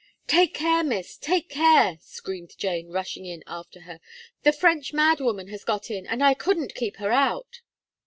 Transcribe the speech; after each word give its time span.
"Take 0.25 0.55
care, 0.55 0.83
Miss, 0.83 1.15
take 1.15 1.47
care," 1.47 1.99
screamed 2.01 2.57
Jane, 2.57 2.89
rushing 2.89 3.27
up 3.29 3.41
after 3.45 3.81
her, 3.81 3.99
"the 4.41 4.51
French 4.51 4.93
madwoman 4.93 5.49
has 5.49 5.63
got 5.63 5.91
in, 5.91 6.07
and 6.07 6.23
I 6.23 6.33
couldn't 6.33 6.73
keep 6.73 6.95
her 6.95 7.11
out." 7.11 7.61